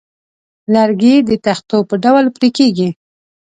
[0.73, 2.89] لرګی د تختو په ډول پرې کېږي.